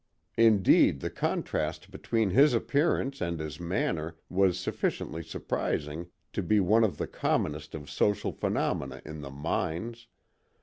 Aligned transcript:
Indeed, 0.39 0.99
the 0.99 1.11
contrast 1.11 1.91
between 1.91 2.31
his 2.31 2.55
appearance 2.55 3.21
and 3.21 3.39
his 3.39 3.59
manner 3.59 4.17
was 4.29 4.59
sufficiently 4.59 5.21
surprising 5.21 6.07
to 6.33 6.41
be 6.41 6.59
one 6.59 6.83
of 6.83 6.97
the 6.97 7.05
commonest 7.05 7.75
of 7.75 7.87
social 7.87 8.31
phenomena 8.31 9.03
in 9.05 9.21
the 9.21 9.29
mines. 9.29 10.07